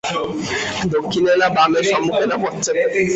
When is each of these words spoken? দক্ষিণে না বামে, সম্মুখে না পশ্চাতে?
দক্ষিণে 0.93 1.33
না 1.41 1.47
বামে, 1.55 1.81
সম্মুখে 1.91 2.25
না 2.31 2.37
পশ্চাতে? 2.43 2.81